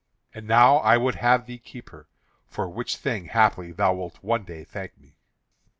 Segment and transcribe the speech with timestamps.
[0.33, 2.07] And now I would have thee keep her,
[2.47, 5.15] for which thing, haply, thou wilt one day thank me."